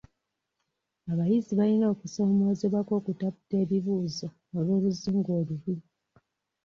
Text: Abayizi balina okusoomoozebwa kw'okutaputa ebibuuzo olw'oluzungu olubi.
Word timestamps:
Abayizi 1.11 1.51
balina 1.59 1.85
okusoomoozebwa 1.93 2.81
kw'okutaputa 2.87 3.55
ebibuuzo 3.63 4.27
olw'oluzungu 4.57 5.29
olubi. 5.39 5.75